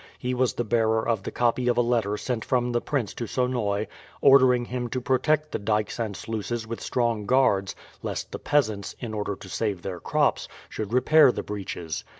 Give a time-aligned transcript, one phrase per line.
[0.17, 3.27] He was the bearer of the copy of a letter sent from the prince to
[3.27, 3.85] Sonoy,
[4.19, 9.13] ordering him to protect the dykes and sluices with strong guards, lest the peasants, in
[9.13, 12.03] order to save their crops, should repair the breaches.